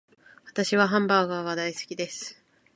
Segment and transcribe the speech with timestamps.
[0.47, 2.41] 私はハンバーガーが大好きです